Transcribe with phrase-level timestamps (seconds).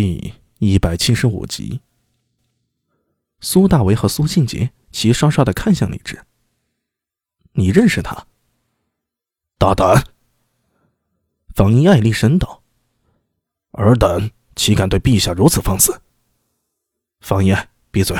[0.00, 1.80] 第一百七十五集，
[3.40, 6.24] 苏大为和苏信杰齐刷刷的看向李治。
[7.54, 8.28] 你认识他？
[9.58, 10.04] 大胆！
[11.48, 12.62] 方一爱厉声道
[13.74, 16.00] ：“尔等岂敢对陛下如此放肆？”
[17.18, 18.16] 方一爱，闭嘴！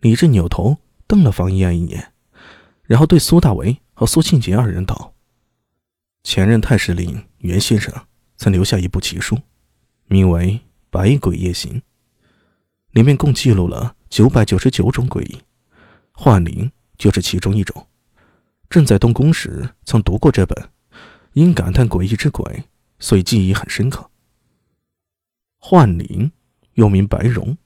[0.00, 2.14] 李治扭头瞪了方一爱一眼，
[2.84, 5.14] 然后对苏大为和苏庆杰二人道
[6.24, 7.92] ：“前任太师令袁先生
[8.38, 9.38] 曾留下一部奇书。”
[10.06, 10.52] 名为
[10.90, 11.72] 《百鬼夜行》，
[12.90, 15.38] 里面共记录了九百九十九种诡异，
[16.12, 17.86] 幻灵就是其中一种。
[18.68, 20.70] 朕在东宫时曾读过这本，
[21.32, 22.64] 因感叹诡异之鬼，
[22.98, 24.10] 所以记忆很深刻。
[25.58, 26.30] 幻灵
[26.74, 27.56] 又名白蓉，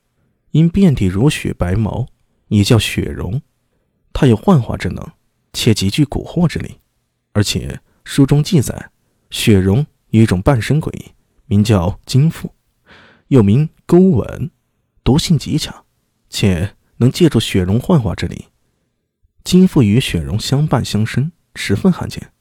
[0.53, 2.07] 因遍体如雪白毛，
[2.49, 3.43] 也叫雪蓉。
[4.13, 5.05] 它有幻化之能，
[5.53, 6.79] 且极具蛊惑之力。
[7.33, 8.91] 而且书中记载，
[9.31, 11.13] 雪蓉有一种半身诡异。
[11.49, 12.55] 名叫金父，
[13.29, 14.51] 又名勾吻，
[15.03, 15.85] 毒性极强，
[16.29, 18.49] 且能借助雪容幻化之力。
[19.43, 22.33] 金父与雪容相伴相生，十分罕见。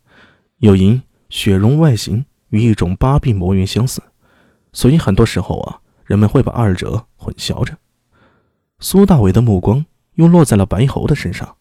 [0.58, 4.02] 又因雪容外形与一种八臂魔猿相似，
[4.74, 7.78] 所以很多时候啊，人们会把二者混淆着。
[8.80, 11.56] 苏大伟的目光又落在了白猴的身上，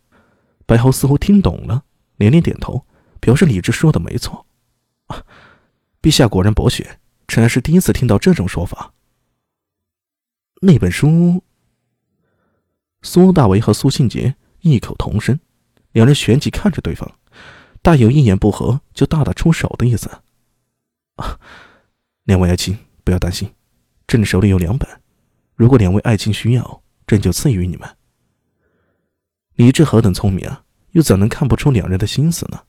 [0.67, 1.85] 白猴似乎听懂了，
[2.17, 2.85] 连连点头，
[3.21, 4.47] 表示李治说的没错。
[5.07, 5.23] 啊，
[6.03, 6.99] 陛下果然博学。
[7.29, 8.93] 臣还是第一次听到这种说法。
[10.63, 11.43] 那本书，
[13.03, 15.39] 苏大为和苏庆杰异口同声，
[15.93, 17.19] 两人旋即看着对方，
[17.83, 20.11] 大有一言不合就大打出手的意思。
[22.25, 23.53] 两位爱卿不要担心，
[24.07, 24.89] 朕手里有两本，
[25.55, 27.97] 如果两位爱卿需要，朕就赐予你们。
[29.57, 32.63] 李治何等聪明啊，又怎能看不出两人的心思呢？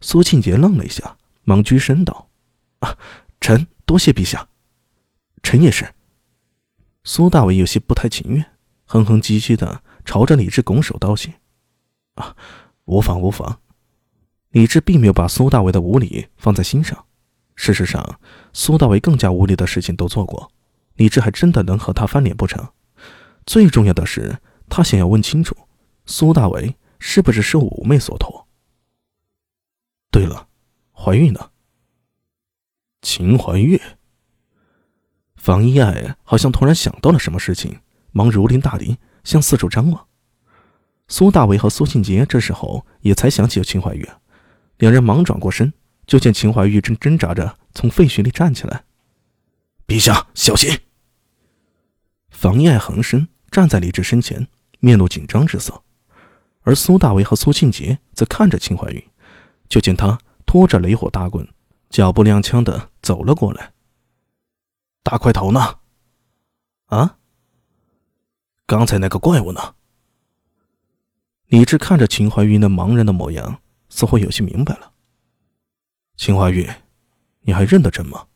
[0.00, 2.28] 苏庆杰愣了一下，忙鞠身道
[2.80, 2.98] ：“啊。”
[3.40, 4.48] 臣多谢陛下，
[5.42, 5.94] 臣也是。
[7.04, 8.44] 苏大伟有些不太情愿，
[8.84, 11.32] 哼哼唧唧的朝着李治拱手道谢。
[12.14, 12.36] 啊，
[12.84, 13.60] 无妨无妨。
[14.50, 17.06] 李治并没有把苏大伟的无礼放在心上。
[17.54, 18.20] 事实上，
[18.52, 20.50] 苏大伟更加无礼的事情都做过，
[20.94, 22.68] 李治还真的能和他翻脸不成？
[23.46, 24.38] 最重要的是，
[24.68, 25.56] 他想要问清楚，
[26.06, 28.46] 苏大伟是不是受五妹所托。
[30.10, 30.48] 对了，
[30.92, 31.52] 怀孕了？
[33.10, 33.80] 秦怀玉，
[35.34, 37.80] 房一爱好像突然想到了什么事情，
[38.12, 40.06] 忙如临大敌，向四处张望。
[41.08, 44.06] 苏大为和苏庆杰这时候也才想起秦怀玉，
[44.76, 45.72] 两人忙转过身，
[46.06, 48.84] 就见秦怀玉正挣扎着从废墟里站起来。
[49.86, 50.78] 陛下小心！
[52.28, 54.46] 房一爱横身站在李治身前，
[54.80, 55.82] 面露紧张之色，
[56.60, 59.02] 而苏大为和苏庆杰则看着秦怀玉，
[59.66, 61.48] 就见他拖着雷火大棍。
[61.90, 63.72] 脚步踉跄的走了过来。
[65.02, 65.78] 大块头呢？
[66.86, 67.18] 啊？
[68.66, 69.74] 刚才那个怪物呢？
[71.46, 74.92] 李治看着秦怀玉那茫然的模样，似乎有些明白了。
[76.16, 76.70] 秦怀玉，
[77.40, 78.26] 你还认得朕吗？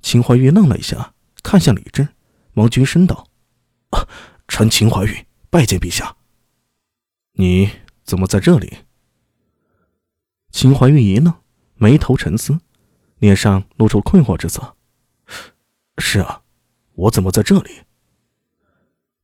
[0.00, 2.06] 秦怀玉愣了一下，看向李治，
[2.52, 3.26] 忙躬身道：“，
[4.46, 6.16] 臣秦怀玉拜见陛下。
[7.32, 7.68] 你
[8.04, 8.84] 怎么在这里？”
[10.52, 11.34] 秦怀玉一愣。
[11.76, 12.60] 眉头沉思，
[13.18, 14.76] 脸上露出困惑之色。
[15.98, 16.42] 是啊，
[16.94, 17.82] 我怎么在这里？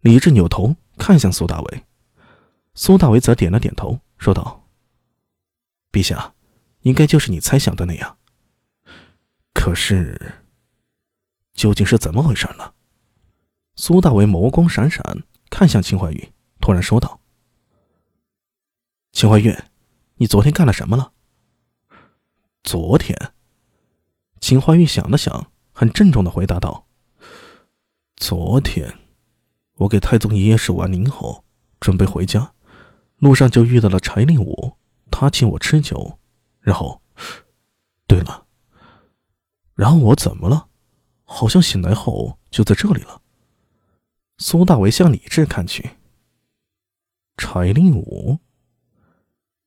[0.01, 1.85] 李治扭头看向苏大为，
[2.75, 4.69] 苏大为则点了点头，说道
[5.93, 6.35] ：“陛下，
[6.83, 8.19] 应该就是你猜想的那样。
[9.53, 10.43] 可是，
[11.53, 12.73] 究竟是怎么回事呢？”
[13.77, 17.21] 苏大为眸光闪闪，看向秦怀玉，突然说道
[19.13, 19.57] ：“秦怀玉，
[20.17, 21.13] 你昨天干了什么了？”
[22.63, 23.17] 昨天，
[24.39, 26.87] 秦怀玉想了想，很郑重的回答道
[28.17, 28.99] ：“昨天，
[29.77, 31.45] 我给太宗爷爷守完灵后，
[31.81, 32.53] 准备回家，
[33.17, 34.77] 路上就遇到了柴令武，
[35.11, 36.19] 他请我吃酒，
[36.61, 37.01] 然后，
[38.07, 38.47] 对了，
[39.75, 40.69] 然后我怎么了？
[41.25, 43.23] 好像醒来后就在这里了。”
[44.39, 45.97] 苏大为向李治看去。
[47.37, 48.39] 柴令武，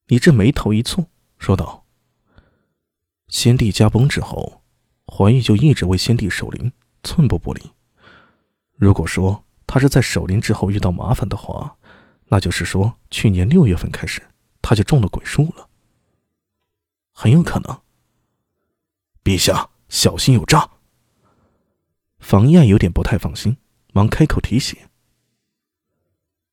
[0.05, 1.07] 李治眉头一蹙，
[1.37, 1.82] 说道。
[3.33, 4.61] 先帝驾崩之后，
[5.07, 6.71] 怀玉就一直为先帝守灵，
[7.01, 7.71] 寸步不离。
[8.75, 11.75] 如果说他是在守灵之后遇到麻烦的话，
[12.27, 14.21] 那就是说去年六月份开始
[14.61, 15.67] 他就中了鬼术了。
[17.11, 17.81] 很有可能。
[19.23, 20.69] 陛下小心有诈。
[22.19, 23.57] 房燕有点不太放心，
[23.93, 24.77] 忙开口提醒：“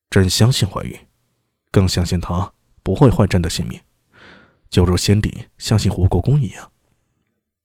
[0.09, 0.99] 朕相信怀玉，
[1.71, 3.79] 更相信他不会坏朕的性命。”
[4.70, 6.70] 就如先帝相信胡国公一样，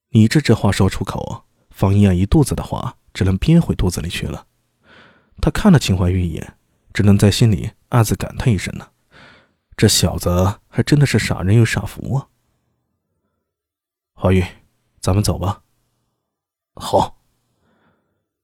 [0.10, 4.48] 李治这话说出口，方一案一肚子的话只能憋回肚子里去了。
[5.42, 6.58] 他看了秦怀玉一眼，
[6.94, 8.90] 只能在心里暗自感叹一声呢：
[9.78, 12.28] 这小子还真的是傻人有傻福啊！
[14.16, 14.44] 怀玉，
[15.00, 15.62] 咱们走吧。
[16.74, 17.22] 好。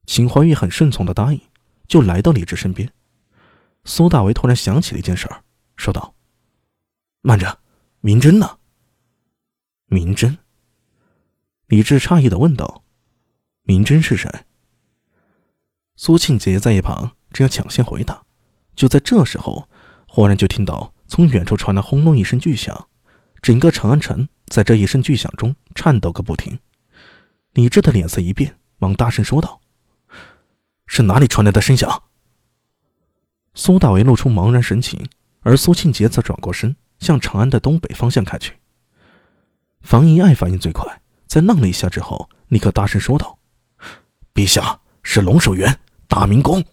[0.05, 1.39] 秦怀玉很顺从的答应，
[1.87, 2.91] 就来到李治身边。
[3.85, 5.43] 苏大为突然想起了一件事儿，
[5.77, 6.13] 说道
[7.21, 7.60] ：“慢着，
[8.01, 8.57] 明真呢？”
[9.87, 10.37] 明真。
[11.67, 12.83] 李治诧异的问道
[13.63, 14.29] ：“明真是谁？”
[15.95, 18.23] 苏庆杰在一旁正要抢先回答，
[18.75, 19.69] 就在这时候，
[20.07, 22.89] 忽然就听到从远处传来轰隆一声巨响，
[23.41, 26.59] 整个长安城在这一声巨响中颤抖个不停。
[27.53, 29.61] 李治的脸色一变，忙大声说道
[30.87, 32.03] ：“是哪里传来的声响？”
[33.53, 35.07] 苏大为露出茫然神情，
[35.41, 38.53] 而苏庆杰则转过身，向长安的东北方向开去。
[39.81, 43.37] 房遗爱反应最快，在愣了一下之后，立刻大声说道
[44.33, 45.77] ：“陛下是龙首原
[46.07, 46.63] 大明宫。”